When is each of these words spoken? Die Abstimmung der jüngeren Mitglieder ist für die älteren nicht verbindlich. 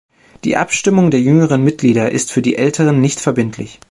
Die 0.45 0.57
Abstimmung 0.57 1.11
der 1.11 1.21
jüngeren 1.21 1.63
Mitglieder 1.63 2.11
ist 2.11 2.31
für 2.31 2.41
die 2.41 2.55
älteren 2.55 3.01
nicht 3.01 3.19
verbindlich. 3.19 3.79